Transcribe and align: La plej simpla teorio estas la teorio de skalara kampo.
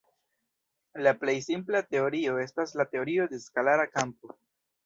La 1.07 1.11
plej 1.23 1.35
simpla 1.49 1.83
teorio 1.95 2.39
estas 2.47 2.75
la 2.81 2.89
teorio 2.97 3.31
de 3.35 3.41
skalara 3.47 3.87
kampo. 3.93 4.35